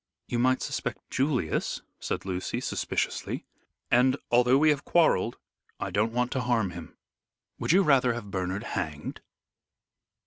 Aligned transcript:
"You 0.25 0.39
might 0.39 0.63
suspect 0.63 1.11
Julius," 1.11 1.83
said 1.99 2.25
Lucy, 2.25 2.59
suspiciously, 2.59 3.45
"and 3.91 4.17
although 4.31 4.57
we 4.57 4.71
have 4.71 4.83
quarrelled 4.83 5.37
I 5.79 5.91
don't 5.91 6.11
want 6.11 6.31
to 6.31 6.41
harm 6.41 6.71
him." 6.71 6.97
"Would 7.59 7.71
you 7.71 7.83
rather 7.83 8.13
have 8.13 8.31
Bernard 8.31 8.63
hanged?" 8.63 9.21